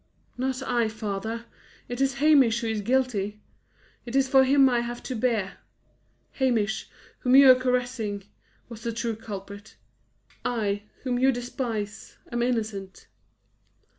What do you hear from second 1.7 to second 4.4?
it is Hamish who is guilty; it is